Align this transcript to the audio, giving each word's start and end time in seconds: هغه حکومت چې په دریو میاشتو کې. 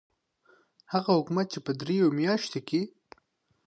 هغه 0.93 1.11
حکومت 1.17 1.47
چې 1.53 1.59
په 1.65 1.71
دریو 1.79 2.07
میاشتو 2.19 2.59
کې. 2.67 2.81